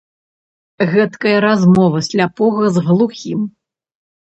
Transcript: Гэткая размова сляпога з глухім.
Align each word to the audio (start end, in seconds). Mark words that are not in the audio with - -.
Гэткая 0.93 1.35
размова 1.47 2.03
сляпога 2.11 2.75
з 2.77 2.87
глухім. 2.91 3.39